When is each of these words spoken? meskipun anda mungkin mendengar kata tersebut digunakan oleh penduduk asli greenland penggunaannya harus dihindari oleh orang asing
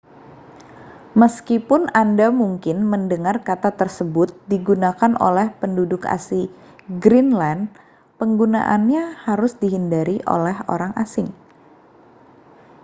meskipun 1.21 1.81
anda 2.03 2.27
mungkin 2.41 2.77
mendengar 2.91 3.35
kata 3.49 3.69
tersebut 3.81 4.29
digunakan 4.53 5.11
oleh 5.27 5.47
penduduk 5.61 6.03
asli 6.17 6.43
greenland 7.03 7.63
penggunaannya 8.19 9.03
harus 9.25 9.51
dihindari 9.61 10.17
oleh 10.35 10.57
orang 10.73 10.93
asing 11.05 11.27